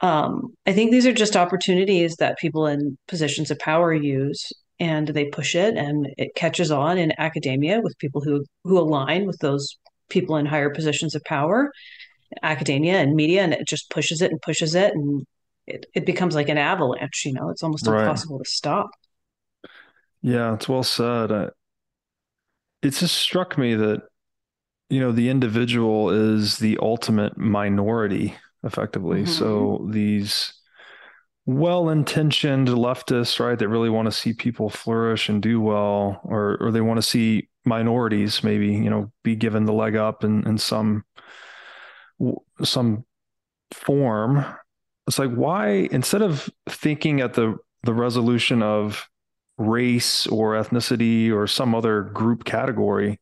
[0.00, 5.08] Um, I think these are just opportunities that people in positions of power use and
[5.08, 9.38] they push it and it catches on in academia with people who who align with
[9.38, 9.76] those
[10.08, 11.70] people in higher positions of power
[12.42, 15.24] academia and media and it just pushes it and pushes it and
[15.66, 18.00] it, it becomes like an avalanche you know it's almost right.
[18.00, 18.90] impossible to stop
[20.22, 21.50] yeah it's well said uh,
[22.82, 24.02] it just struck me that
[24.88, 29.32] you know the individual is the ultimate minority effectively mm-hmm.
[29.32, 30.52] so these
[31.48, 36.70] well-intentioned leftists, right, that really want to see people flourish and do well, or or
[36.70, 40.58] they want to see minorities maybe, you know, be given the leg up in, in
[40.58, 41.04] some
[42.62, 43.02] some
[43.72, 44.44] form.
[45.06, 49.08] It's like why instead of thinking at the the resolution of
[49.58, 53.20] race or ethnicity or some other group category,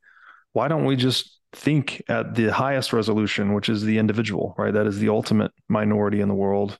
[0.53, 4.75] why don't we just think at the highest resolution, which is the individual, right?
[4.75, 6.79] That is the ultimate minority in the world.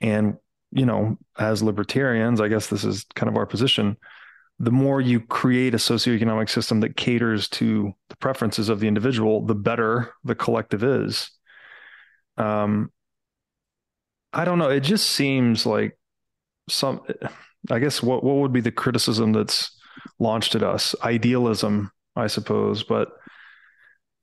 [0.00, 0.38] And
[0.74, 3.96] you know, as libertarians, I guess this is kind of our position.
[4.58, 9.46] The more you create a socioeconomic system that caters to the preferences of the individual,
[9.46, 11.30] the better the collective is.
[12.36, 12.90] Um,
[14.32, 14.68] I don't know.
[14.68, 15.96] It just seems like
[16.68, 17.00] some.
[17.70, 19.70] I guess what what would be the criticism that's
[20.18, 20.94] launched at us?
[21.02, 23.08] Idealism, I suppose, but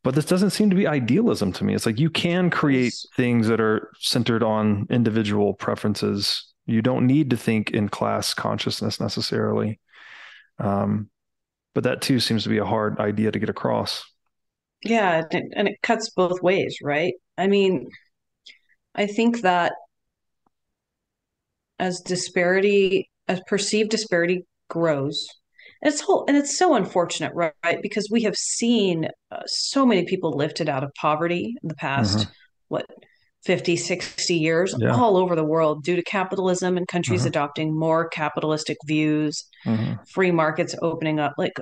[0.03, 1.75] but this doesn't seem to be idealism to me.
[1.75, 6.51] It's like you can create things that are centered on individual preferences.
[6.65, 9.79] You don't need to think in class consciousness necessarily.
[10.57, 11.09] Um,
[11.75, 14.03] but that too seems to be a hard idea to get across.
[14.83, 17.13] Yeah, and it cuts both ways, right?
[17.37, 17.87] I mean,
[18.95, 19.73] I think that
[21.77, 25.27] as disparity, as perceived disparity grows,
[25.82, 30.03] and it's whole and it's so unfortunate right because we have seen uh, so many
[30.05, 32.32] people lifted out of poverty in the past mm-hmm.
[32.67, 32.86] what
[33.45, 34.93] 50, 60 years Yeah.
[34.95, 37.27] all over the world due to capitalism and countries Mhm.
[37.27, 40.07] adopting more capitalistic views, Mhm.
[40.09, 41.34] free markets opening up.
[41.39, 41.53] Like,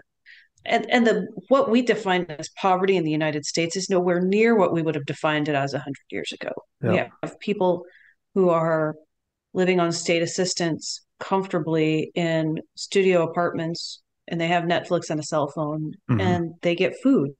[0.65, 4.55] and, and the what we define as poverty in the United States is nowhere near
[4.57, 6.51] what we would have defined it as 100 years ago.
[6.82, 7.07] We Yeah.
[7.24, 7.86] have people
[8.34, 8.95] who are
[9.53, 15.47] living on state assistance comfortably in studio apartments and they have Netflix and a cell
[15.47, 16.22] phone Mhm.
[16.22, 17.32] and they get food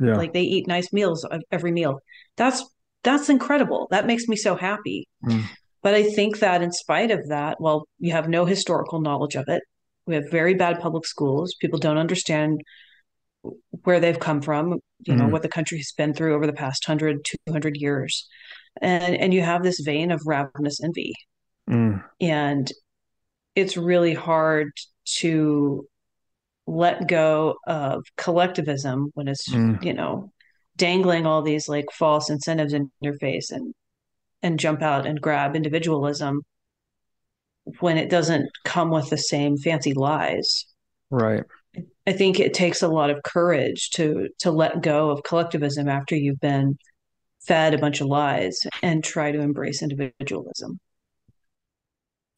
[0.00, 0.16] Yeah.
[0.16, 2.00] like they eat nice meals every meal
[2.36, 2.64] that's
[3.04, 5.44] that's incredible that makes me so happy Mm.
[5.82, 9.44] but i think that in spite of that well you have no historical knowledge of
[9.48, 9.62] it
[10.06, 12.60] we have very bad public schools people don't understand
[13.84, 15.30] where they've come from you know Mm.
[15.32, 18.26] what the country has been through over the past 100 200 years
[18.80, 21.12] and and you have this vein of ravenous envy
[21.70, 22.02] Mm.
[22.20, 22.72] and
[23.54, 24.70] it's really hard
[25.18, 25.86] to
[26.66, 29.82] let go of collectivism when it's Mm.
[29.82, 30.30] you know
[30.76, 33.74] dangling all these like false incentives in your face and
[34.42, 36.42] and jump out and grab individualism
[37.80, 40.66] when it doesn't come with the same fancy lies
[41.10, 41.42] Right.
[42.06, 46.14] i think it takes a lot of courage to to let go of collectivism after
[46.14, 46.76] you've been
[47.40, 50.78] fed a bunch of lies and try to embrace individualism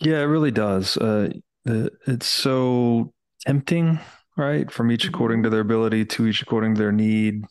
[0.01, 0.97] Yeah, it really does.
[0.97, 1.31] Uh,
[1.65, 3.13] it's so
[3.47, 3.99] tempting,
[4.37, 4.71] right?
[4.71, 7.45] From each according to their ability, to each according to their need.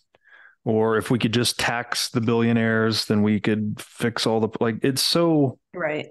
[0.66, 4.80] Or if we could just tax the billionaires, then we could fix all the like.
[4.84, 5.58] It's so.
[5.74, 6.08] right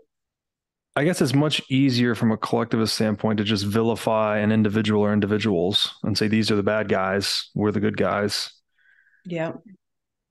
[0.97, 5.12] I guess it's much easier from a collectivist standpoint to just vilify an individual or
[5.12, 8.53] individuals and say these are the bad guys, we're the good guys,
[9.24, 9.53] yeah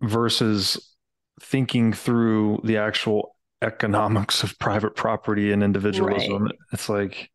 [0.02, 0.94] versus
[1.42, 6.50] thinking through the actual economics of private property and individualism.
[6.72, 7.30] It's like,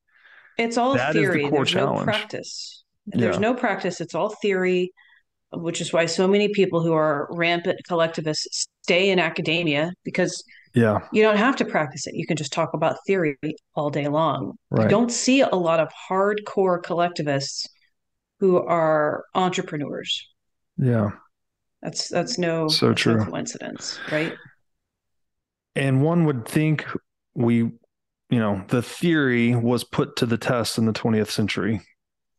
[0.59, 1.41] It's all That is the theory.
[1.49, 2.05] core There's no challenge.
[2.05, 2.85] practice.
[3.07, 3.41] There's Yeah.
[3.41, 4.01] no practice.
[4.01, 4.93] It's all theory,
[5.53, 10.45] which is why so many people who are rampant collectivists stay in academia because
[10.75, 12.15] yeah, you don't have to practice it.
[12.15, 13.37] You can just talk about theory
[13.75, 14.55] all day long.
[14.79, 17.67] You don't see a lot of hardcore collectivists
[18.41, 20.27] who are entrepreneurs.
[20.79, 21.11] Yeah.
[21.83, 23.25] That's that's no, So that's no true.
[23.25, 24.35] coincidence, right?
[25.75, 26.87] And one would think
[27.35, 27.73] we, you
[28.31, 31.81] know, the theory was put to the test in the 20th century.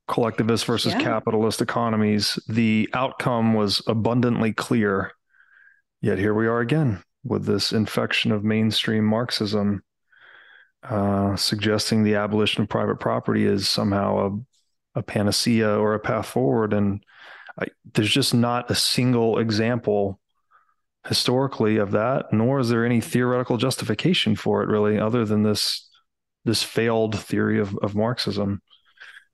[0.08, 1.02] Collectivist versus Yeah.
[1.02, 2.38] capitalist economies.
[2.48, 5.12] The outcome was abundantly clear.
[6.02, 9.82] Yet here we are again with this infection of mainstream Marxism,
[10.84, 14.44] uh, suggesting the abolition of private property is somehow
[14.96, 16.74] a, a panacea or a path forward.
[16.74, 17.02] And
[17.58, 20.20] I, there's just not a single example
[21.08, 25.90] historically of that, nor is there any theoretical justification for it really, other than this
[26.46, 28.62] this failed theory of, of Marxism.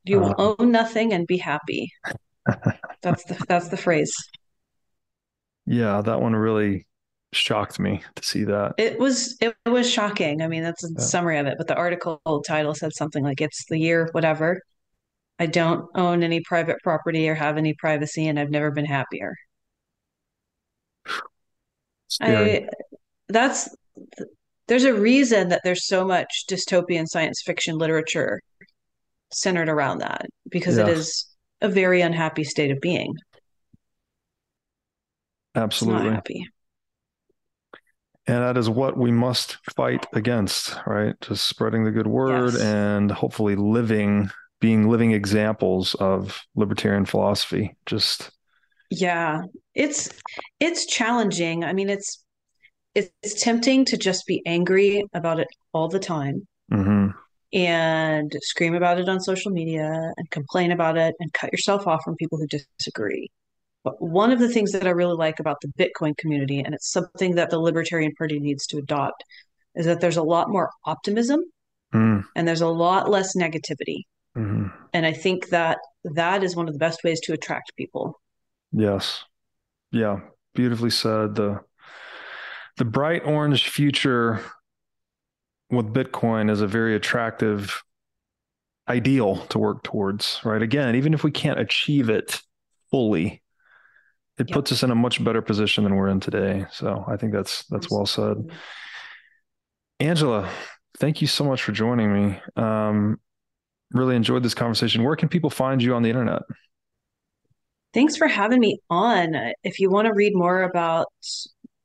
[0.04, 1.92] You will own nothing and be happy.
[3.02, 4.14] That's the that's the phrase.
[5.66, 6.88] Yeah, that one really
[7.34, 8.76] shocked me to see that.
[8.78, 10.42] It was it was shocking.
[10.42, 11.04] I mean, that's a Yeah.
[11.06, 14.62] summary of it, but the article title said something like it's the year whatever.
[15.40, 19.36] I don't own any private property or have any privacy and I've never been happier.
[22.10, 22.66] Scary.
[22.66, 22.70] I
[23.30, 23.70] that's
[24.68, 28.39] there's a reason that there's so much dystopian science fiction literature
[29.32, 30.97] centered around that because it Yes.
[30.97, 31.26] is
[31.62, 33.14] a very unhappy state of being.
[35.55, 36.12] Absolutely.
[36.12, 36.47] happy.
[38.28, 41.16] And that is what we must fight against, right?
[41.22, 42.62] Just spreading the good word Yes.
[42.62, 44.30] and hopefully living,
[44.62, 47.76] being living examples of libertarian philosophy.
[47.88, 48.30] Just,
[48.90, 49.44] Yeah,
[49.76, 50.10] it's
[50.60, 51.64] it's challenging.
[51.64, 52.24] I mean, it's
[52.96, 57.14] it's tempting to just be angry about it all the time mhm.
[57.54, 62.02] and scream about it on social media and complain about it and cut yourself off
[62.04, 63.30] from people who disagree.
[63.84, 66.92] But one of the things that I really like about the Bitcoin community, and it's
[66.92, 69.24] something that the Libertarian Party needs to adopt,
[69.76, 71.42] is that there's a lot more optimism
[71.94, 74.04] Mm, and there's a lot less negativity.
[74.38, 74.72] mhm.
[74.94, 78.20] And I think that that is one of the best ways to attract people.
[78.72, 79.24] Yes.
[79.92, 80.20] Yeah.
[80.54, 81.36] Beautifully said.
[81.36, 81.62] The
[82.78, 84.42] the bright orange future
[85.70, 87.84] with Bitcoin is a very attractive
[88.88, 90.62] ideal to work towards, right?
[90.62, 92.42] Again, even if we can't achieve it
[92.90, 93.44] fully,
[94.38, 94.54] it Yep.
[94.54, 96.66] puts us in a much better position than we're in today.
[96.72, 98.38] So I think that's that's well said.
[100.00, 100.50] Angela,
[100.98, 102.42] thank you so much for joining me.
[102.56, 103.20] Um,
[103.92, 105.04] really enjoyed this conversation.
[105.04, 106.44] Where can people find you on the internet?
[107.94, 109.36] Thanks for having me on.
[109.36, 111.08] Uh, if you want to read more about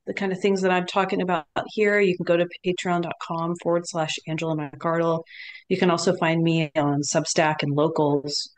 [0.07, 3.87] the kind of things that I'm talking about here, you can go to patreon.com forward
[3.87, 5.23] slash Angela McArdle.
[5.69, 8.51] You can also find me on Substack and Locals.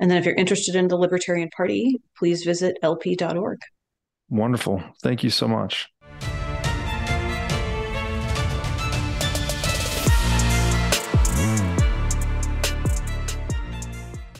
[0.00, 3.58] And then if you're interested in the Libertarian Party, please visit lp.org.
[4.30, 4.82] Wonderful.
[5.02, 5.88] Thank you so much.